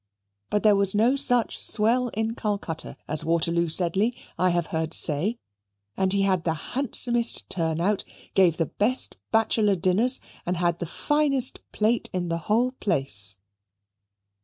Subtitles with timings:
[0.49, 5.37] But there was no such swell in Calcutta as Waterloo Sedley, I have heard say,
[5.95, 8.03] and he had the handsomest turn out,
[8.33, 13.37] gave the best bachelor dinners, and had the finest plate in the whole place.